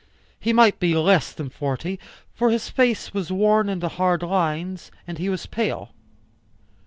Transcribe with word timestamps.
He 0.39 0.51
might 0.51 0.79
be 0.79 0.95
less 0.95 1.31
than 1.31 1.49
forty, 1.51 1.99
for 2.33 2.49
his 2.49 2.69
face 2.71 3.13
was 3.13 3.31
worn 3.31 3.69
into 3.69 3.87
hard 3.87 4.23
lines, 4.23 4.89
and 5.05 5.19
he 5.19 5.29
was 5.29 5.45
pale. 5.45 5.91